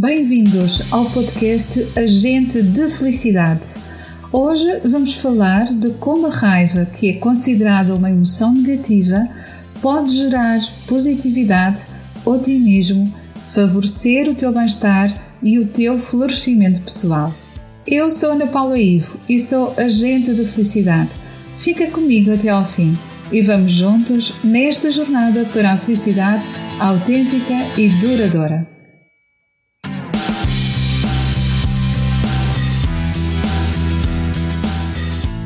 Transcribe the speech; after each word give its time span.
Bem-vindos 0.00 0.80
ao 0.92 1.10
podcast 1.10 1.84
Agente 1.96 2.62
de 2.62 2.88
Felicidade. 2.88 3.66
Hoje 4.30 4.78
vamos 4.84 5.14
falar 5.14 5.64
de 5.64 5.90
como 5.94 6.28
a 6.28 6.30
raiva, 6.30 6.86
que 6.86 7.10
é 7.10 7.14
considerada 7.14 7.96
uma 7.96 8.08
emoção 8.08 8.54
negativa, 8.54 9.28
pode 9.82 10.16
gerar 10.16 10.60
positividade, 10.86 11.82
otimismo, 12.24 13.12
favorecer 13.48 14.28
o 14.28 14.36
teu 14.36 14.52
bem-estar 14.52 15.12
e 15.42 15.58
o 15.58 15.66
teu 15.66 15.98
florescimento 15.98 16.80
pessoal. 16.80 17.34
Eu 17.84 18.08
sou 18.08 18.30
Ana 18.30 18.46
Paula 18.46 18.78
Ivo 18.78 19.18
e 19.28 19.40
sou 19.40 19.74
agente 19.76 20.32
de 20.32 20.44
felicidade. 20.44 21.10
Fica 21.58 21.90
comigo 21.90 22.32
até 22.32 22.50
ao 22.50 22.64
fim 22.64 22.96
e 23.32 23.42
vamos 23.42 23.72
juntos 23.72 24.32
nesta 24.44 24.92
jornada 24.92 25.44
para 25.46 25.72
a 25.72 25.76
felicidade 25.76 26.48
autêntica 26.78 27.54
e 27.76 27.88
duradoura. 27.88 28.77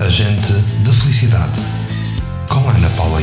Agente 0.02 0.52
de 0.82 0.92
Felicidade, 1.00 1.52
com 2.48 2.68
Ana 2.68 2.90
Paula. 2.96 3.20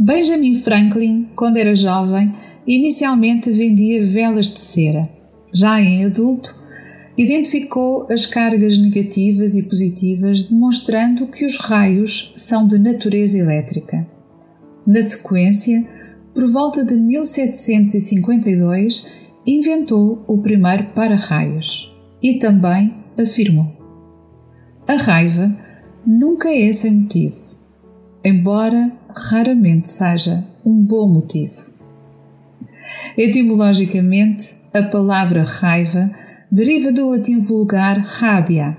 Benjamin 0.00 0.54
Franklin, 0.54 1.26
quando 1.36 1.58
era 1.58 1.76
jovem, 1.76 2.34
inicialmente 2.66 3.52
vendia 3.52 4.02
velas 4.06 4.50
de 4.50 4.58
cera. 4.58 5.06
Já 5.52 5.78
em 5.82 6.06
adulto, 6.06 6.63
identificou 7.16 8.06
as 8.10 8.26
cargas 8.26 8.76
negativas 8.76 9.54
e 9.54 9.62
positivas, 9.62 10.44
demonstrando 10.44 11.28
que 11.28 11.44
os 11.44 11.56
raios 11.58 12.34
são 12.36 12.66
de 12.66 12.76
natureza 12.78 13.38
elétrica. 13.38 14.04
Na 14.86 15.00
sequência, 15.00 15.86
por 16.34 16.46
volta 16.48 16.84
de 16.84 16.96
1752, 16.96 19.06
inventou 19.46 20.24
o 20.26 20.38
primeiro 20.38 20.86
para-raios 20.94 21.94
e 22.22 22.38
também 22.38 22.94
afirmou: 23.16 23.72
A 24.86 24.94
raiva 24.94 25.56
nunca 26.04 26.52
é 26.52 26.72
sem 26.72 26.92
motivo, 26.92 27.36
embora 28.24 28.92
raramente 29.08 29.88
seja 29.88 30.44
um 30.64 30.74
bom 30.74 31.08
motivo. 31.08 31.72
Etimologicamente, 33.16 34.56
a 34.72 34.82
palavra 34.82 35.44
raiva 35.44 36.10
deriva 36.50 36.92
do 36.92 37.10
latim 37.10 37.38
vulgar 37.38 37.98
rabia 37.98 38.76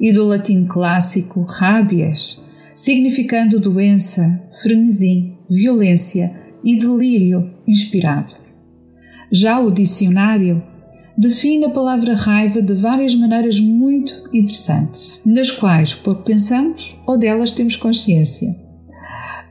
e 0.00 0.12
do 0.12 0.24
latim 0.24 0.64
clássico 0.64 1.42
rabies, 1.42 2.40
significando 2.74 3.60
doença, 3.60 4.40
frenesi, 4.62 5.36
violência 5.48 6.32
e 6.64 6.78
delírio 6.78 7.50
inspirado. 7.66 8.34
Já 9.30 9.60
o 9.60 9.70
dicionário 9.70 10.62
define 11.16 11.66
a 11.66 11.70
palavra 11.70 12.14
raiva 12.14 12.62
de 12.62 12.74
várias 12.74 13.14
maneiras 13.14 13.60
muito 13.60 14.28
interessantes, 14.32 15.20
nas 15.24 15.50
quais 15.50 15.94
pouco 15.94 16.22
pensamos 16.22 16.98
ou 17.06 17.18
delas 17.18 17.52
temos 17.52 17.76
consciência. 17.76 18.50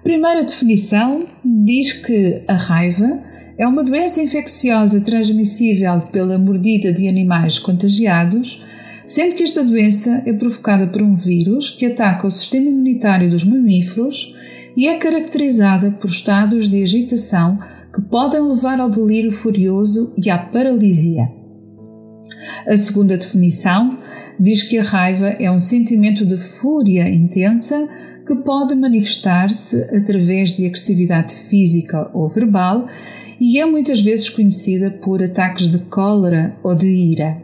Primeira 0.04 0.44
definição 0.44 1.26
diz 1.46 1.94
que 1.94 2.42
a 2.48 2.56
raiva 2.56 3.22
é 3.60 3.68
uma 3.68 3.84
doença 3.84 4.22
infecciosa 4.22 5.02
transmissível 5.02 6.00
pela 6.14 6.40
mordida 6.40 6.94
de 6.94 7.10
animais 7.10 7.60
contagiados, 7.60 8.64
sendo 9.06 9.36
que 9.36 9.44
esta 9.44 9.62
doença 9.62 10.24
é 10.26 10.32
provocada 10.32 10.88
por 10.88 11.02
um 11.02 11.14
vírus 11.14 11.70
que 11.70 11.86
ataca 11.86 12.26
o 12.26 12.32
sistema 12.32 12.68
imunitário 12.68 13.30
dos 13.30 13.44
mamíferos 13.44 14.34
e 14.78 14.88
é 14.88 14.96
caracterizada 14.98 15.92
por 15.92 16.10
estados 16.10 16.70
de 16.70 16.82
agitação 16.82 17.60
que 17.94 18.02
podem 18.04 18.42
levar 18.42 18.80
ao 18.80 18.90
delírio 18.90 19.32
furioso 19.32 20.14
e 20.18 20.30
à 20.30 20.38
paralisia. 20.38 21.30
A 22.66 22.78
segunda 22.78 23.18
definição 23.18 23.98
diz 24.40 24.64
que 24.64 24.78
a 24.78 24.84
raiva 24.84 25.28
é 25.38 25.52
um 25.52 25.60
sentimento 25.60 26.26
de 26.26 26.38
fúria 26.38 27.10
intensa 27.10 27.90
que 28.26 28.36
pode 28.36 28.74
manifestar-se 28.74 29.76
através 29.98 30.56
de 30.56 30.66
agressividade 30.66 31.34
física 31.34 32.10
ou 32.14 32.30
verbal 32.30 32.88
e 33.40 33.60
é 33.60 33.66
muitas 33.66 34.02
vezes 34.02 34.30
conhecida 34.30 34.92
por 34.92 35.24
ataques 35.24 35.70
de 35.70 35.80
cólera 35.80 36.58
ou 36.64 36.76
de 36.76 36.88
ira. 36.88 37.42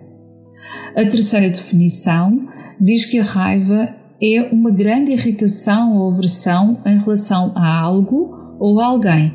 A 0.96 1.06
terceira 1.06 1.50
definição 1.50 2.48
diz 2.80 3.06
que 3.06 3.20
a 3.20 3.24
raiva 3.24 3.96
é 4.22 4.44
uma 4.52 4.72
grande 4.72 5.12
irritação 5.12 5.98
ou 5.98 6.12
aversão 6.12 6.78
em 6.86 6.98
relação 6.98 7.52
a 7.56 7.80
algo 7.80 8.58
ou 8.60 8.80
a 8.80 8.86
alguém 8.86 9.34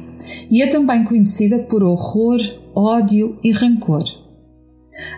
e 0.51 0.63
é 0.63 0.67
também 0.67 1.05
conhecida 1.05 1.59
por 1.61 1.83
horror, 1.83 2.39
ódio 2.75 3.39
e 3.43 3.53
rancor. 3.53 4.05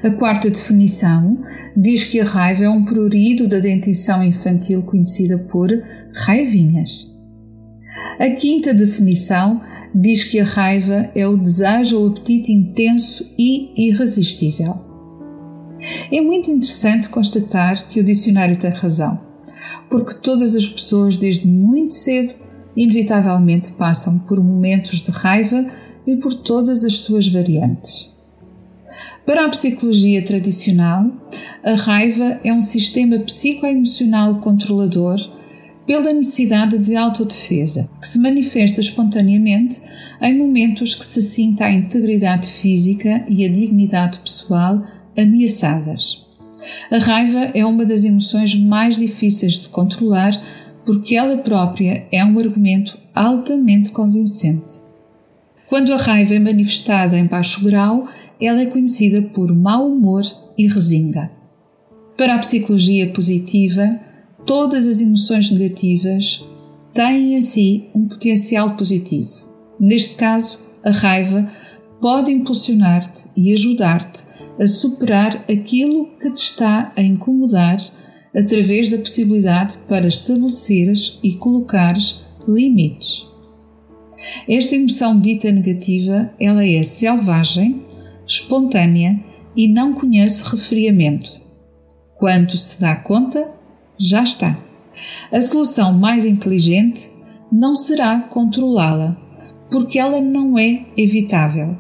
A 0.02 0.10
quarta 0.10 0.50
definição 0.50 1.36
diz 1.76 2.04
que 2.04 2.20
a 2.20 2.24
raiva 2.24 2.64
é 2.64 2.68
um 2.68 2.84
prurido 2.84 3.48
da 3.48 3.58
dentição 3.58 4.22
infantil 4.22 4.82
conhecida 4.82 5.38
por 5.38 5.70
raivinhas. 6.14 7.10
A 8.18 8.30
quinta 8.30 8.72
definição 8.72 9.60
diz 9.94 10.24
que 10.24 10.40
a 10.40 10.44
raiva 10.44 11.10
é 11.14 11.26
o 11.26 11.36
desejo 11.36 12.00
ou 12.00 12.08
apetite 12.08 12.52
intenso 12.52 13.34
e 13.38 13.70
irresistível. 13.76 14.92
É 16.10 16.20
muito 16.20 16.50
interessante 16.50 17.08
constatar 17.08 17.88
que 17.88 18.00
o 18.00 18.04
dicionário 18.04 18.56
tem 18.56 18.70
razão, 18.70 19.20
porque 19.90 20.14
todas 20.14 20.54
as 20.54 20.68
pessoas, 20.68 21.16
desde 21.16 21.46
muito 21.46 21.94
cedo, 21.94 22.34
inevitavelmente 22.76 23.72
passam 23.72 24.18
por 24.20 24.42
momentos 24.42 25.02
de 25.02 25.10
raiva 25.10 25.66
e 26.06 26.16
por 26.16 26.34
todas 26.34 26.84
as 26.84 26.98
suas 26.98 27.28
variantes. 27.28 28.10
Para 29.26 29.44
a 29.44 29.48
psicologia 29.48 30.24
tradicional, 30.24 31.10
a 31.62 31.74
raiva 31.74 32.40
é 32.42 32.52
um 32.52 32.62
sistema 32.62 33.18
psicoemocional 33.18 34.36
controlador 34.40 35.16
pela 35.86 36.12
necessidade 36.12 36.78
de 36.78 36.96
autodefesa, 36.96 37.90
que 38.00 38.06
se 38.06 38.18
manifesta 38.18 38.80
espontaneamente 38.80 39.80
em 40.20 40.36
momentos 40.36 40.94
que 40.94 41.04
se 41.04 41.20
sinta 41.20 41.64
a 41.64 41.72
integridade 41.72 42.46
física 42.46 43.24
e 43.28 43.44
a 43.44 43.48
dignidade 43.48 44.18
pessoal 44.18 44.82
ameaçadas. 45.16 46.24
A 46.90 46.98
raiva 46.98 47.50
é 47.54 47.64
uma 47.66 47.84
das 47.84 48.04
emoções 48.04 48.54
mais 48.54 48.96
difíceis 48.96 49.54
de 49.54 49.68
controlar 49.68 50.32
porque 50.84 51.16
ela 51.16 51.38
própria 51.38 52.06
é 52.10 52.24
um 52.24 52.38
argumento 52.38 52.98
altamente 53.14 53.90
convincente. 53.90 54.74
Quando 55.68 55.92
a 55.92 55.96
raiva 55.96 56.34
é 56.34 56.38
manifestada 56.38 57.18
em 57.18 57.26
baixo 57.26 57.64
grau, 57.64 58.08
ela 58.40 58.60
é 58.60 58.66
conhecida 58.66 59.22
por 59.22 59.54
mau 59.54 59.88
humor 59.88 60.22
e 60.56 60.66
resinga. 60.66 61.30
Para 62.16 62.34
a 62.34 62.38
psicologia 62.38 63.08
positiva, 63.08 63.98
todas 64.46 64.86
as 64.86 65.00
emoções 65.00 65.50
negativas 65.50 66.44
têm 66.92 67.34
em 67.34 67.40
si 67.40 67.88
um 67.94 68.06
potencial 68.06 68.76
positivo. 68.76 69.30
Neste 69.78 70.14
caso, 70.14 70.58
a 70.84 70.90
raiva 70.90 71.48
pode 72.00 72.32
impulsionar-te 72.32 73.24
e 73.36 73.52
ajudar-te 73.52 74.24
a 74.58 74.66
superar 74.66 75.44
aquilo 75.50 76.06
que 76.18 76.30
te 76.30 76.42
está 76.42 76.92
a 76.96 77.02
incomodar 77.02 77.78
através 78.34 78.90
da 78.90 78.98
possibilidade 78.98 79.76
para 79.88 80.06
estabeleceres 80.06 81.18
e 81.22 81.34
colocares 81.34 82.22
limites. 82.46 83.26
Esta 84.48 84.74
emoção 84.74 85.18
dita 85.18 85.50
negativa, 85.50 86.32
ela 86.38 86.64
é 86.64 86.82
selvagem, 86.82 87.84
espontânea 88.26 89.22
e 89.54 89.68
não 89.68 89.92
conhece 89.94 90.44
refriamento. 90.48 91.40
Quando 92.16 92.56
se 92.56 92.80
dá 92.80 92.96
conta, 92.96 93.48
já 94.02 94.24
está. 94.24 94.58
A 95.30 95.40
solução 95.40 95.92
mais 95.92 96.24
inteligente 96.24 97.08
não 97.50 97.74
será 97.76 98.18
controlá-la, 98.18 99.16
porque 99.70 99.98
ela 99.98 100.20
não 100.20 100.58
é 100.58 100.84
evitável. 100.96 101.78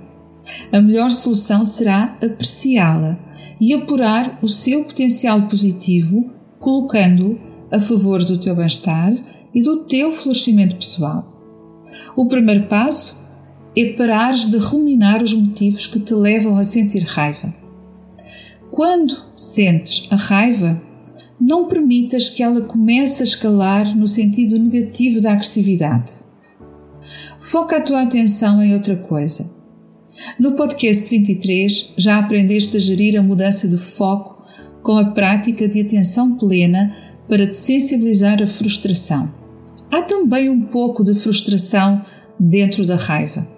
A 0.72 0.80
melhor 0.80 1.10
solução 1.10 1.64
será 1.64 2.16
apreciá-la 2.22 3.18
e 3.60 3.74
apurar 3.74 4.38
o 4.40 4.48
seu 4.48 4.84
potencial 4.84 5.42
positivo, 5.42 6.30
colocando-o 6.58 7.38
a 7.70 7.80
favor 7.80 8.24
do 8.24 8.38
teu 8.38 8.54
bem-estar 8.54 9.12
e 9.54 9.62
do 9.62 9.84
teu 9.84 10.12
florescimento 10.12 10.76
pessoal. 10.76 11.26
O 12.14 12.26
primeiro 12.26 12.66
passo 12.66 13.20
é 13.76 13.92
parares 13.94 14.50
de 14.50 14.58
ruminar 14.58 15.22
os 15.22 15.32
motivos 15.34 15.86
que 15.86 15.98
te 15.98 16.14
levam 16.14 16.56
a 16.56 16.64
sentir 16.64 17.02
raiva. 17.02 17.54
Quando 18.70 19.16
sentes 19.34 20.06
a 20.10 20.16
raiva, 20.16 20.80
não 21.44 21.66
permitas 21.66 22.30
que 22.30 22.40
ela 22.40 22.60
comece 22.60 23.20
a 23.20 23.26
escalar 23.26 23.96
no 23.96 24.06
sentido 24.06 24.56
negativo 24.56 25.20
da 25.20 25.32
agressividade. 25.32 26.12
Foca 27.40 27.78
a 27.78 27.80
tua 27.80 28.02
atenção 28.02 28.62
em 28.62 28.72
outra 28.72 28.94
coisa. 28.94 29.50
No 30.38 30.52
podcast 30.52 31.10
23 31.10 31.94
já 31.96 32.18
aprendeste 32.18 32.76
a 32.76 32.80
gerir 32.80 33.18
a 33.18 33.22
mudança 33.22 33.66
de 33.66 33.76
foco 33.76 34.40
com 34.84 34.96
a 34.96 35.06
prática 35.06 35.66
de 35.66 35.80
atenção 35.80 36.36
plena 36.36 36.96
para 37.28 37.48
te 37.48 37.56
sensibilizar 37.56 38.40
a 38.40 38.46
frustração. 38.46 39.28
Há 39.90 40.00
também 40.00 40.48
um 40.48 40.60
pouco 40.60 41.02
de 41.02 41.12
frustração 41.12 42.02
dentro 42.38 42.86
da 42.86 42.94
raiva. 42.94 43.48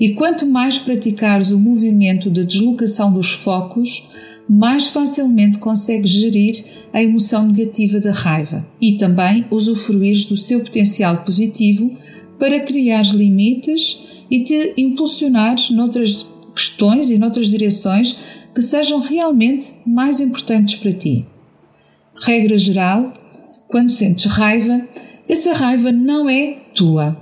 E 0.00 0.14
quanto 0.14 0.46
mais 0.46 0.78
praticares 0.78 1.50
o 1.50 1.60
movimento 1.60 2.30
de 2.30 2.42
deslocação 2.42 3.12
dos 3.12 3.32
focos, 3.32 4.08
mais 4.48 4.88
facilmente 4.88 5.58
consegues 5.58 6.10
gerir 6.10 6.64
a 6.92 7.02
emoção 7.02 7.48
negativa 7.48 7.98
da 7.98 8.12
raiva 8.12 8.66
e 8.80 8.96
também 8.96 9.44
usufruir 9.50 10.28
do 10.28 10.36
seu 10.36 10.60
potencial 10.60 11.18
positivo 11.18 11.96
para 12.38 12.60
criar 12.60 13.02
limites 13.14 14.04
e 14.30 14.42
te 14.44 14.74
impulsionares 14.76 15.70
noutras 15.70 16.26
questões 16.54 17.10
e 17.10 17.18
noutras 17.18 17.48
direções 17.48 18.18
que 18.54 18.62
sejam 18.62 19.00
realmente 19.00 19.74
mais 19.84 20.20
importantes 20.20 20.76
para 20.76 20.92
ti. 20.92 21.26
Regra 22.14 22.56
geral, 22.56 23.12
quando 23.68 23.90
sentes 23.90 24.24
raiva, 24.24 24.88
essa 25.28 25.52
raiva 25.52 25.92
não 25.92 26.30
é 26.30 26.58
tua. 26.74 27.16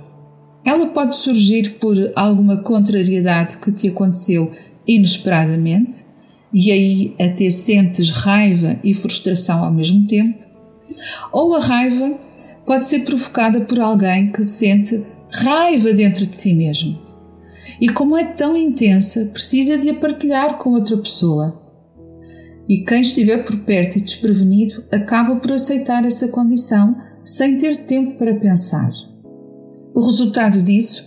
Ela 0.63 0.87
pode 0.87 1.15
surgir 1.15 1.71
por 1.73 1.95
alguma 2.15 2.57
contrariedade 2.57 3.57
que 3.57 3.71
te 3.71 3.89
aconteceu 3.89 4.51
inesperadamente, 4.87 6.05
e 6.57 6.71
aí 6.71 7.15
até 7.19 7.49
sentes 7.49 8.11
raiva 8.11 8.79
e 8.81 8.93
frustração 8.93 9.61
ao 9.61 9.73
mesmo 9.73 10.07
tempo, 10.07 10.39
ou 11.33 11.53
a 11.53 11.59
raiva 11.59 12.17
pode 12.65 12.85
ser 12.85 12.99
provocada 12.99 13.59
por 13.59 13.77
alguém 13.81 14.31
que 14.31 14.41
sente 14.41 15.03
raiva 15.29 15.91
dentro 15.91 16.25
de 16.25 16.37
si 16.37 16.53
mesmo. 16.53 16.97
E 17.81 17.89
como 17.89 18.15
é 18.15 18.23
tão 18.23 18.55
intensa, 18.55 19.25
precisa 19.33 19.77
de 19.77 19.89
a 19.89 19.95
partilhar 19.95 20.55
com 20.55 20.69
outra 20.69 20.95
pessoa. 20.95 21.61
E 22.69 22.85
quem 22.85 23.01
estiver 23.01 23.43
por 23.43 23.57
perto 23.57 23.97
e 23.97 24.01
desprevenido 24.01 24.81
acaba 24.93 25.35
por 25.35 25.51
aceitar 25.51 26.05
essa 26.05 26.29
condição 26.29 26.95
sem 27.25 27.57
ter 27.57 27.75
tempo 27.75 28.17
para 28.17 28.33
pensar. 28.33 28.91
O 29.93 30.05
resultado 30.05 30.61
disso 30.61 31.05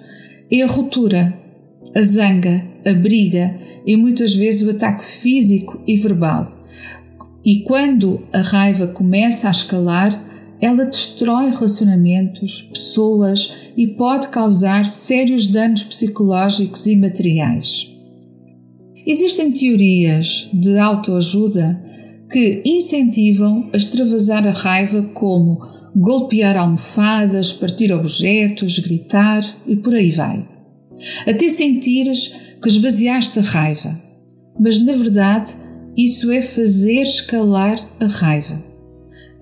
é 0.52 0.60
a 0.60 0.66
ruptura, 0.66 1.32
a 1.96 2.02
zanga, 2.02 2.62
a 2.84 2.92
briga 2.92 3.58
e 3.88 3.96
muitas 3.96 4.34
vezes 4.34 4.62
o 4.64 4.70
ataque 4.70 5.02
físico 5.02 5.80
e 5.86 5.96
verbal. 5.96 6.52
E 7.42 7.60
quando 7.60 8.22
a 8.30 8.42
raiva 8.42 8.86
começa 8.86 9.48
a 9.48 9.50
escalar, 9.50 10.22
ela 10.60 10.84
destrói 10.84 11.48
relacionamentos, 11.48 12.68
pessoas 12.70 13.54
e 13.74 13.86
pode 13.86 14.28
causar 14.28 14.84
sérios 14.84 15.46
danos 15.46 15.84
psicológicos 15.84 16.86
e 16.86 16.96
materiais. 16.96 17.88
Existem 19.06 19.50
teorias 19.52 20.50
de 20.52 20.76
autoajuda 20.76 21.82
que 22.30 22.60
incentivam 22.66 23.70
a 23.72 23.76
extravasar 23.78 24.46
a 24.46 24.50
raiva, 24.50 25.02
como 25.14 25.62
golpear 25.96 26.58
almofadas, 26.58 27.54
partir 27.54 27.90
objetos, 27.90 28.80
gritar 28.80 29.40
e 29.66 29.76
por 29.76 29.94
aí 29.94 30.10
vai. 30.10 30.46
Até 31.26 31.48
sentires 31.48 32.47
que 32.60 32.68
esvaziaste 32.68 33.38
a 33.38 33.42
raiva. 33.42 34.00
Mas 34.58 34.80
na 34.84 34.92
verdade, 34.92 35.52
isso 35.96 36.30
é 36.30 36.40
fazer 36.40 37.02
escalar 37.02 37.76
a 38.00 38.06
raiva. 38.06 38.62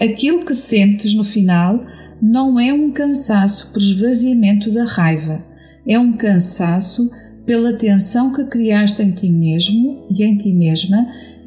Aquilo 0.01 0.45
que 0.45 0.55
sentes 0.55 1.15
no 1.15 1.25
final 1.25 1.85
não 2.21 2.59
é 2.59 2.73
um 2.73 2.91
cansaço 2.91 3.73
por 3.73 3.81
esvaziamento 3.81 4.71
da 4.71 4.85
raiva, 4.85 5.45
é 5.87 5.99
um 5.99 6.13
cansaço 6.13 7.11
pela 7.45 7.73
tensão 7.75 8.33
que 8.33 8.45
criaste 8.45 9.03
em 9.03 9.13
ti 9.13 9.31
mesmo 9.31 10.07
e 10.11 10.25
em 10.25 10.37
ti 10.37 10.53
mesma, 10.53 11.07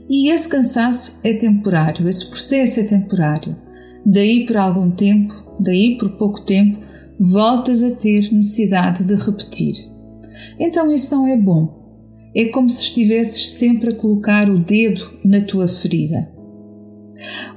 e 0.09 0.31
esse 0.31 0.47
cansaço 0.47 1.19
é 1.23 1.33
temporário, 1.33 2.07
esse 2.07 2.25
processo 2.27 2.79
é 2.79 2.83
temporário. 2.83 3.55
Daí 4.05 4.45
por 4.45 4.57
algum 4.57 4.89
tempo, 4.89 5.33
daí 5.59 5.97
por 5.97 6.11
pouco 6.11 6.41
tempo, 6.41 6.79
voltas 7.19 7.83
a 7.83 7.91
ter 7.91 8.31
necessidade 8.31 9.03
de 9.03 9.13
repetir. 9.15 9.75
Então 10.59 10.91
isso 10.91 11.15
não 11.15 11.27
é 11.27 11.37
bom. 11.37 11.79
É 12.35 12.45
como 12.45 12.69
se 12.69 12.83
estivesses 12.83 13.49
sempre 13.51 13.91
a 13.91 13.95
colocar 13.95 14.49
o 14.49 14.59
dedo 14.59 15.11
na 15.23 15.41
tua 15.41 15.67
ferida. 15.67 16.29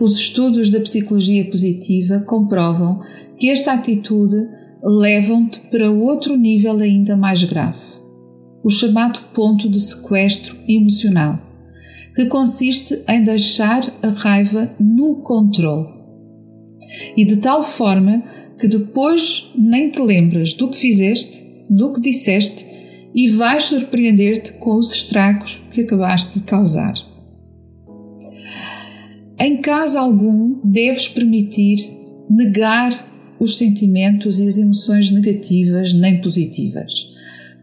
Os 0.01 0.17
estudos 0.17 0.71
da 0.71 0.81
psicologia 0.81 1.45
positiva 1.45 2.21
comprovam 2.21 3.01
que 3.37 3.49
esta 3.49 3.73
atitude 3.73 4.49
levam-te 4.83 5.61
para 5.71 5.91
outro 5.91 6.37
nível 6.37 6.79
ainda 6.79 7.17
mais 7.17 7.45
grave, 7.45 7.79
o 8.65 8.71
chamado 8.71 9.21
ponto 9.33 9.69
de 9.69 9.79
sequestro 9.79 10.57
emocional, 10.67 11.39
que 12.17 12.27
consiste 12.27 13.01
em 13.09 13.23
deixar 13.23 13.83
a 14.03 14.09
raiva 14.09 14.75
no 14.81 15.23
controle. 15.23 15.89
E 17.17 17.25
de 17.25 17.37
tal 17.37 17.63
forma 17.63 18.23
que 18.59 18.67
depois 18.67 19.53
nem 19.57 19.91
te 19.91 20.01
lembras 20.01 20.53
do 20.55 20.69
que 20.69 20.77
fizeste, 20.77 21.45
do 21.71 21.93
que 21.93 22.01
disseste 22.01 22.67
e 23.15 23.29
vais 23.31 23.65
surpreender-te 23.65 24.53
com 24.55 24.77
os 24.77 24.93
estragos 24.93 25.63
que 25.71 25.83
acabaste 25.83 26.39
de 26.39 26.45
causar. 26.45 26.95
Em 29.39 29.57
caso 29.61 29.99
algum, 29.99 30.61
deves 30.65 31.09
permitir 31.09 31.91
negar 32.31 33.35
os 33.39 33.59
sentimentos 33.59 34.39
e 34.39 34.47
as 34.47 34.57
emoções 34.57 35.11
negativas 35.11 35.93
nem 35.93 36.21
positivas, 36.21 37.09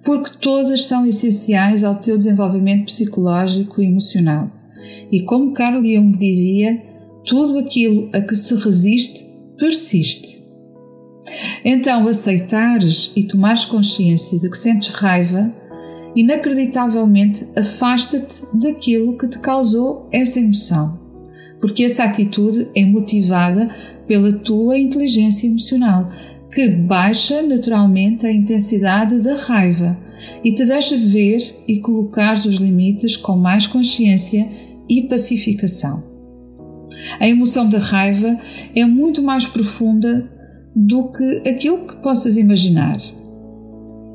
porque 0.04 0.32
todas 0.42 0.86
são 0.86 1.06
essenciais 1.06 1.84
ao 1.84 1.96
teu 1.96 2.18
desenvolvimento 2.18 2.86
psicológico 2.86 3.82
e 3.82 3.86
emocional. 3.86 4.52
E 5.12 5.22
como 5.22 5.54
Carl 5.54 5.84
Jung 5.84 6.18
dizia, 6.18 6.82
tudo 7.26 7.58
aquilo 7.60 8.10
a 8.12 8.22
que 8.22 8.36
se 8.36 8.56
resiste 8.56 9.30
persiste. 9.58 10.39
Então, 11.64 12.08
aceitares 12.08 13.12
e 13.16 13.24
tomares 13.24 13.66
consciência 13.66 14.40
de 14.40 14.50
que 14.50 14.58
sentes 14.58 14.90
raiva, 14.90 15.54
inacreditavelmente 16.16 17.48
afasta-te 17.56 18.44
daquilo 18.54 19.18
que 19.18 19.28
te 19.28 19.40
causou 19.40 20.08
essa 20.12 20.40
emoção 20.40 21.10
porque 21.60 21.84
essa 21.84 22.04
atitude 22.04 22.68
é 22.74 22.86
motivada 22.86 23.70
pela 24.08 24.32
tua 24.32 24.78
inteligência 24.78 25.48
emocional, 25.48 26.10
que 26.52 26.68
baixa 26.68 27.42
naturalmente 27.42 28.26
a 28.26 28.32
intensidade 28.32 29.20
da 29.20 29.36
raiva 29.36 29.98
e 30.44 30.52
te 30.52 30.66
deixa 30.66 30.98
ver 30.98 31.64
e 31.68 31.80
colocar 31.80 32.34
os 32.34 32.56
limites 32.56 33.16
com 33.16 33.36
mais 33.36 33.68
consciência 33.68 34.48
e 34.88 35.04
pacificação. 35.04 36.04
A 37.20 37.28
emoção 37.28 37.70
da 37.70 37.78
raiva 37.78 38.38
é 38.76 38.84
muito 38.86 39.22
mais 39.22 39.46
profunda 39.46 40.30
do 40.76 41.12
que 41.12 41.50
aquilo 41.50 41.86
que 41.86 41.96
possas 41.98 42.38
imaginar. 42.38 42.98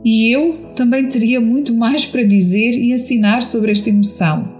E 0.05 0.35
eu 0.35 0.73
também 0.77 1.09
teria 1.09 1.41
muito 1.41 1.75
mais 1.75 2.05
para 2.05 2.23
dizer 2.23 2.73
e 2.73 2.93
ensinar 2.93 3.43
sobre 3.43 3.73
esta 3.73 3.89
emoção 3.89 4.55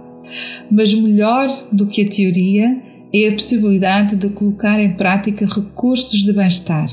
mas 0.69 0.93
melhor 0.93 1.49
do 1.71 1.87
que 1.87 2.01
a 2.01 2.07
teoria 2.07 2.81
é 3.13 3.27
a 3.27 3.31
possibilidade 3.31 4.15
de 4.15 4.29
colocar 4.29 4.79
em 4.79 4.93
prática 4.93 5.45
recursos 5.45 6.23
de 6.23 6.33
bem-estar. 6.33 6.89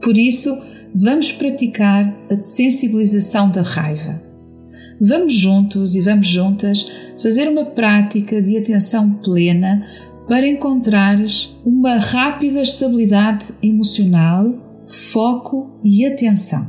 Por 0.00 0.16
isso, 0.16 0.56
vamos 0.94 1.30
praticar 1.32 2.14
a 2.30 2.42
sensibilização 2.42 3.50
da 3.50 3.62
raiva. 3.62 4.20
Vamos 5.00 5.32
juntos 5.32 5.94
e 5.94 6.00
vamos 6.00 6.28
juntas 6.28 6.90
fazer 7.22 7.48
uma 7.48 7.64
prática 7.64 8.40
de 8.40 8.56
atenção 8.56 9.10
plena 9.14 9.86
para 10.32 10.48
encontrares 10.48 11.54
uma 11.62 11.98
rápida 11.98 12.62
estabilidade 12.62 13.52
emocional, 13.62 14.82
foco 15.12 15.78
e 15.84 16.06
atenção. 16.06 16.66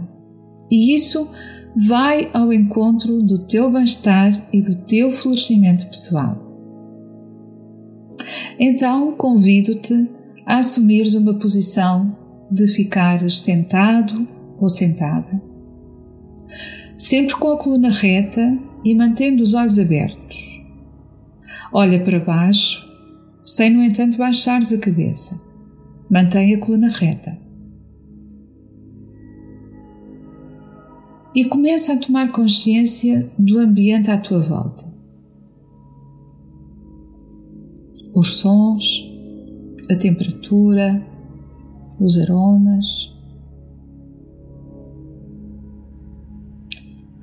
E 0.69 0.93
isso 0.93 1.29
vai 1.73 2.29
ao 2.33 2.51
encontro 2.51 3.23
do 3.23 3.39
teu 3.39 3.71
bem-estar 3.71 4.49
e 4.51 4.61
do 4.61 4.75
teu 4.83 5.11
florescimento 5.11 5.87
pessoal. 5.87 6.37
Então 8.59 9.13
convido-te 9.13 10.09
a 10.45 10.57
assumires 10.57 11.15
uma 11.15 11.35
posição 11.35 12.17
de 12.51 12.67
ficares 12.67 13.39
sentado 13.39 14.27
ou 14.59 14.67
sentada, 14.67 15.41
sempre 16.97 17.33
com 17.35 17.53
a 17.53 17.57
coluna 17.57 17.91
reta 17.91 18.59
e 18.83 18.93
mantendo 18.93 19.41
os 19.41 19.53
olhos 19.53 19.79
abertos. 19.79 20.61
Olha 21.71 22.03
para 22.03 22.19
baixo, 22.19 22.91
sem 23.45 23.69
no 23.69 23.83
entanto 23.83 24.17
baixares 24.17 24.71
a 24.71 24.77
cabeça. 24.77 25.41
Mantém 26.09 26.55
a 26.55 26.59
coluna 26.59 26.89
reta. 26.89 27.43
e 31.35 31.45
começa 31.45 31.93
a 31.93 31.97
tomar 31.97 32.31
consciência 32.31 33.29
do 33.37 33.57
ambiente 33.57 34.11
à 34.11 34.17
tua 34.17 34.39
volta. 34.39 34.85
Os 38.13 38.35
sons, 38.35 39.11
a 39.89 39.95
temperatura, 39.95 41.03
os 41.99 42.19
aromas. 42.19 43.11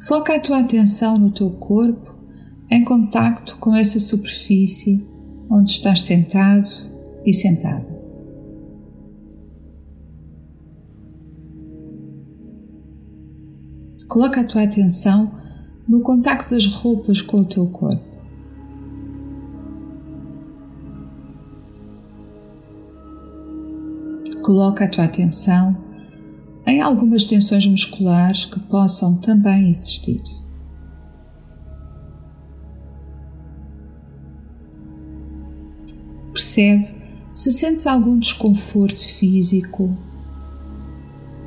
Foca 0.08 0.34
a 0.34 0.40
tua 0.40 0.58
atenção 0.58 1.16
no 1.16 1.30
teu 1.30 1.50
corpo 1.50 2.12
em 2.68 2.82
contacto 2.82 3.58
com 3.58 3.74
essa 3.76 4.00
superfície 4.00 5.06
onde 5.50 5.72
estás 5.72 6.02
sentado 6.02 6.68
e 7.26 7.32
sentada. 7.32 7.98
Coloca 14.06 14.40
a 14.40 14.44
tua 14.44 14.62
atenção 14.62 15.32
no 15.88 16.00
contacto 16.00 16.54
das 16.54 16.66
roupas 16.66 17.20
com 17.20 17.40
o 17.40 17.44
teu 17.44 17.66
corpo. 17.66 18.10
Coloca 24.42 24.84
a 24.84 24.88
tua 24.88 25.04
atenção 25.04 25.76
em 26.66 26.80
algumas 26.80 27.24
tensões 27.24 27.66
musculares 27.66 28.46
que 28.46 28.58
possam 28.60 29.16
também 29.18 29.70
existir. 29.70 30.20
Percebe 36.50 36.88
se 37.32 37.52
sentes 37.52 37.86
algum 37.86 38.18
desconforto 38.18 38.98
físico 38.98 39.96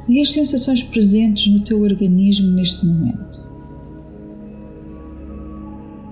e 0.07 0.21
as 0.21 0.31
sensações 0.31 0.81
presentes 0.81 1.51
no 1.51 1.59
teu 1.59 1.81
organismo 1.81 2.51
neste 2.51 2.85
momento. 2.85 3.43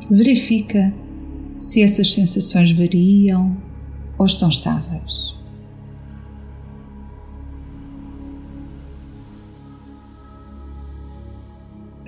Verifica 0.10 0.94
se 1.58 1.82
essas 1.82 2.14
sensações 2.14 2.74
variam 2.74 3.56
ou 4.18 4.26
estão 4.26 4.50
estáveis. 4.50 5.36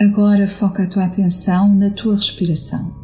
Agora 0.02 0.50
foca 0.50 0.84
a 0.84 0.88
tua 0.88 1.06
atenção 1.06 1.74
na 1.74 1.90
tua 1.90 2.18
respiração. 2.18 3.03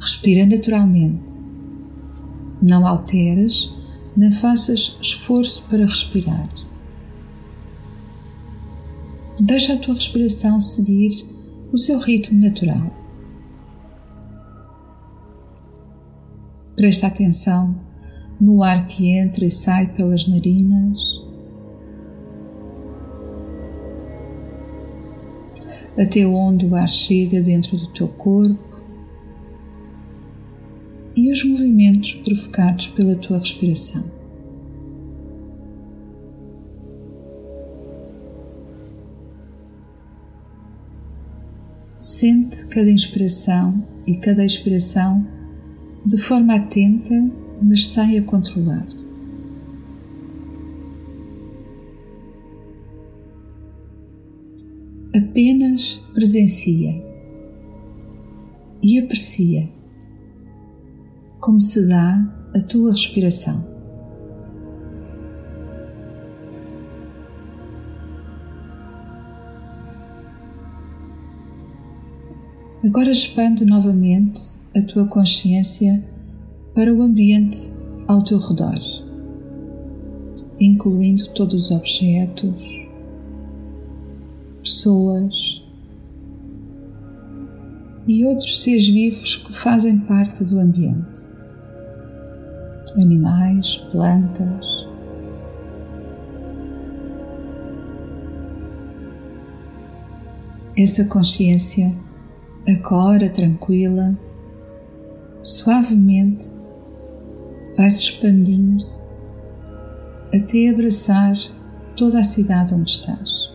Respira 0.00 0.46
naturalmente. 0.46 1.34
Não 2.62 2.86
alteres 2.86 3.70
nem 4.16 4.32
faças 4.32 4.98
esforço 5.00 5.66
para 5.68 5.84
respirar. 5.84 6.48
Deixa 9.38 9.74
a 9.74 9.78
tua 9.78 9.94
respiração 9.94 10.58
seguir 10.58 11.10
o 11.70 11.76
seu 11.76 11.98
ritmo 11.98 12.40
natural. 12.40 12.90
Presta 16.76 17.06
atenção 17.06 17.78
no 18.40 18.62
ar 18.62 18.86
que 18.86 19.10
entra 19.10 19.44
e 19.44 19.50
sai 19.50 19.86
pelas 19.92 20.26
narinas. 20.26 20.98
Até 25.98 26.26
onde 26.26 26.64
o 26.64 26.74
ar 26.74 26.88
chega 26.88 27.42
dentro 27.42 27.76
do 27.76 27.86
teu 27.88 28.08
corpo 28.08 28.69
e 31.30 31.32
os 31.32 31.44
movimentos 31.44 32.14
provocados 32.14 32.88
pela 32.88 33.14
tua 33.14 33.38
respiração. 33.38 34.04
Sente 42.00 42.66
cada 42.66 42.90
inspiração 42.90 43.86
e 44.08 44.16
cada 44.16 44.44
expiração 44.44 45.24
de 46.04 46.18
forma 46.18 46.56
atenta, 46.56 47.14
mas 47.62 47.86
sem 47.86 48.18
a 48.18 48.22
controlar. 48.24 48.88
Apenas 55.14 55.94
presencia 56.12 57.00
e 58.82 58.98
aprecia 58.98 59.79
como 61.40 61.58
se 61.58 61.88
dá 61.88 62.22
a 62.54 62.60
tua 62.60 62.92
respiração. 62.92 63.64
Agora 72.84 73.10
expande 73.10 73.64
novamente 73.64 74.58
a 74.76 74.82
tua 74.82 75.06
consciência 75.06 76.02
para 76.74 76.92
o 76.92 77.02
ambiente 77.02 77.72
ao 78.06 78.22
teu 78.22 78.38
redor, 78.38 78.78
incluindo 80.58 81.28
todos 81.30 81.66
os 81.66 81.70
objetos, 81.70 82.54
pessoas 84.62 85.62
e 88.06 88.24
outros 88.24 88.62
seres 88.62 88.88
vivos 88.88 89.36
que 89.36 89.52
fazem 89.52 89.98
parte 89.98 90.42
do 90.44 90.58
ambiente 90.58 91.29
animais, 92.96 93.76
plantas. 93.90 94.66
Essa 100.76 101.04
consciência 101.04 101.94
agora 102.68 103.28
tranquila, 103.28 104.16
suavemente 105.42 106.52
vai 107.76 107.90
se 107.90 108.04
expandindo 108.04 108.84
até 110.34 110.68
abraçar 110.68 111.34
toda 111.96 112.20
a 112.20 112.24
cidade 112.24 112.74
onde 112.74 112.90
estás. 112.90 113.50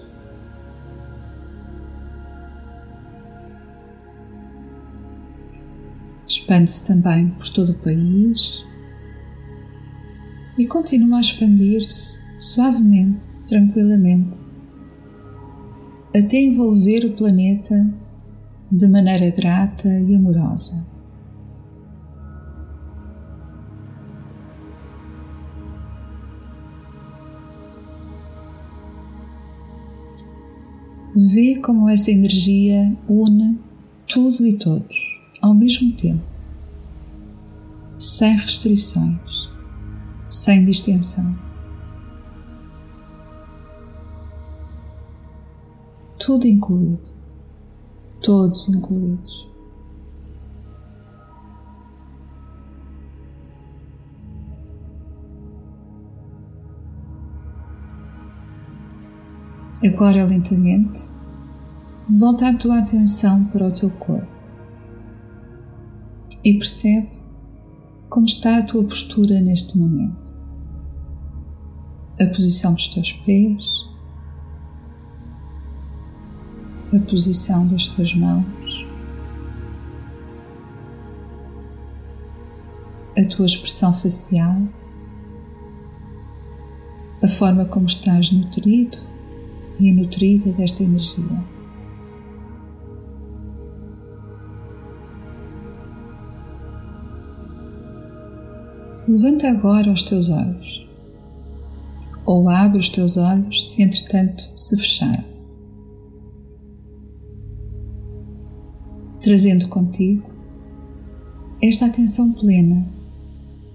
Expande-se 6.28 6.86
também 6.88 7.30
por 7.30 7.50
todo 7.50 7.72
o 7.72 7.76
país 7.76 8.66
e 10.58 10.66
continua 10.66 11.18
a 11.18 11.22
expandir-se 11.22 12.24
suavemente, 12.40 13.38
tranquilamente, 13.48 14.46
até 16.16 16.38
envolver 16.42 17.06
o 17.06 17.14
planeta 17.14 17.94
de 18.72 18.88
maneira 18.88 19.30
grata 19.32 19.88
e 19.88 20.16
amorosa. 20.16 20.86
Vê 31.16 31.56
como 31.60 31.90
essa 31.90 32.12
energia 32.12 32.94
une 33.08 33.58
tudo 34.06 34.46
e 34.46 34.54
todos 34.54 35.22
ao 35.42 35.54
mesmo 35.54 35.94
tempo, 35.94 36.24
sem 37.98 38.36
restrições 38.36 39.55
sem 40.36 40.66
distensão. 40.66 41.34
Tudo 46.20 46.46
incluído, 46.46 47.08
todos 48.22 48.68
incluídos. 48.68 49.48
Agora, 59.84 60.26
lentamente, 60.26 61.08
volta 62.10 62.50
a 62.50 62.58
tua 62.58 62.80
atenção 62.80 63.46
para 63.46 63.68
o 63.68 63.72
teu 63.72 63.90
corpo 63.92 64.28
e 66.44 66.58
percebe 66.58 67.16
como 68.10 68.26
está 68.26 68.58
a 68.58 68.64
tua 68.64 68.84
postura 68.84 69.40
neste 69.42 69.78
momento. 69.78 70.25
A 72.18 72.26
posição 72.28 72.74
dos 72.74 72.88
teus 72.88 73.12
pés, 73.12 73.86
a 76.96 77.00
posição 77.00 77.68
das 77.68 77.88
tuas 77.88 78.14
mãos, 78.16 78.86
a 83.18 83.26
tua 83.26 83.46
expressão 83.46 83.94
facial, 83.94 84.62
a 87.22 87.28
forma 87.28 87.66
como 87.66 87.86
estás 87.86 88.32
nutrido 88.32 88.98
e 89.78 89.92
nutrida 89.92 90.54
desta 90.54 90.84
energia. 90.84 91.44
Levanta 99.06 99.50
agora 99.50 99.92
os 99.92 100.04
teus 100.04 100.30
olhos, 100.30 100.85
ou 102.26 102.50
abre 102.50 102.80
os 102.80 102.90
teus 102.90 103.18
olhos 103.18 103.72
se 103.72 103.82
entretanto 103.82 104.52
se 104.56 104.78
fecharam, 104.78 105.24
trazendo 109.20 109.68
contigo 109.68 110.30
esta 111.62 111.86
atenção 111.86 112.34
plena, 112.34 112.86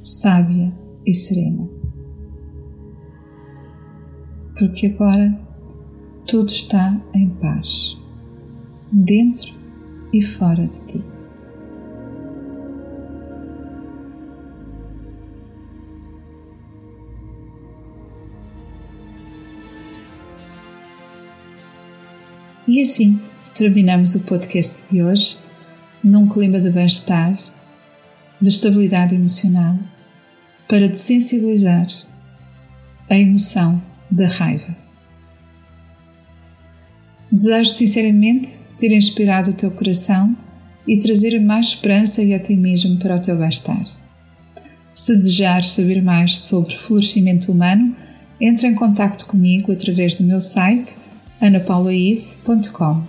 sábia 0.03 0.73
e 1.07 1.15
serena. 1.15 1.69
Porque 4.59 4.87
agora 4.89 5.41
tudo 6.27 6.49
está 6.51 7.01
em 7.15 7.31
paz, 7.31 7.97
dentro 8.93 9.55
e 10.13 10.23
fora 10.23 10.67
de 10.67 10.81
ti. 10.87 11.10
E 22.71 22.81
assim 22.81 23.19
terminamos 23.53 24.15
o 24.15 24.21
podcast 24.21 24.83
de 24.89 25.03
hoje 25.03 25.37
num 26.05 26.29
clima 26.29 26.61
de 26.61 26.71
bem-estar, 26.71 27.37
de 28.41 28.49
estabilidade 28.49 29.13
emocional, 29.13 29.77
para 30.69 30.89
desensibilizar 30.89 31.89
a 33.11 33.19
emoção 33.19 33.83
da 34.09 34.29
raiva. 34.29 34.77
Desejo 37.33 37.71
sinceramente 37.71 38.61
ter 38.79 38.93
inspirado 38.93 39.51
o 39.51 39.55
teu 39.55 39.73
coração 39.73 40.37
e 40.87 40.97
trazer 40.97 41.41
mais 41.41 41.71
esperança 41.71 42.23
e 42.23 42.37
otimismo 42.37 42.99
para 43.01 43.17
o 43.17 43.21
teu 43.21 43.37
bem-estar. 43.37 43.85
Se 44.95 45.17
desejares 45.17 45.71
saber 45.71 46.01
mais 46.01 46.39
sobre 46.39 46.77
florescimento 46.77 47.51
humano, 47.51 47.97
entre 48.41 48.69
em 48.69 48.77
contato 48.77 49.27
comigo 49.27 49.73
através 49.73 50.15
do 50.15 50.23
meu 50.23 50.41
site 50.41 50.95
anapaulaive.com 51.41 53.03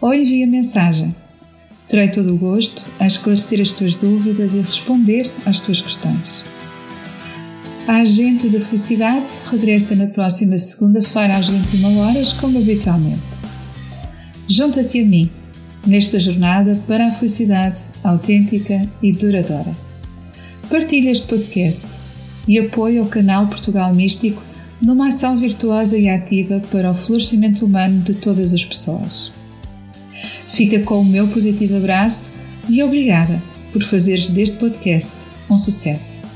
ou 0.00 0.14
envia 0.14 0.46
mensagem. 0.46 1.14
Terei 1.88 2.08
todo 2.08 2.34
o 2.34 2.36
gosto 2.36 2.82
a 2.98 3.06
esclarecer 3.06 3.60
as 3.60 3.72
tuas 3.72 3.96
dúvidas 3.96 4.54
e 4.54 4.58
responder 4.58 5.30
às 5.46 5.60
tuas 5.60 5.80
questões. 5.80 6.44
A 7.86 7.96
Agente 7.96 8.48
da 8.48 8.58
Felicidade 8.58 9.26
regressa 9.50 9.94
na 9.94 10.06
próxima 10.06 10.56
segunda-feira 10.58 11.36
às 11.36 11.48
21 11.48 11.98
horas, 11.98 12.32
como 12.32 12.58
habitualmente. 12.58 13.20
Junta-te 14.48 15.00
a 15.00 15.04
mim 15.04 15.30
nesta 15.86 16.18
jornada 16.18 16.80
para 16.86 17.08
a 17.08 17.12
felicidade 17.12 17.80
autêntica 18.02 18.88
e 19.02 19.12
duradoura. 19.12 19.72
Partilha 20.70 21.10
este 21.10 21.28
podcast 21.28 21.86
e 22.48 22.58
apoia 22.58 23.02
o 23.02 23.06
canal 23.06 23.46
Portugal 23.46 23.94
Místico 23.94 24.42
numa 24.80 25.08
ação 25.08 25.36
virtuosa 25.36 25.96
e 25.96 26.08
ativa 26.08 26.60
para 26.70 26.90
o 26.90 26.94
florescimento 26.94 27.64
humano 27.64 28.02
de 28.02 28.14
todas 28.14 28.52
as 28.52 28.64
pessoas. 28.64 29.30
Fica 30.48 30.80
com 30.80 31.00
o 31.00 31.04
meu 31.04 31.28
positivo 31.28 31.76
abraço 31.76 32.32
e 32.68 32.82
obrigada 32.82 33.42
por 33.72 33.82
fazeres 33.82 34.28
deste 34.28 34.56
podcast 34.58 35.16
um 35.50 35.58
sucesso. 35.58 36.33